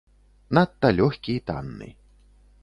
[0.57, 1.93] Надта лёгкі і танны.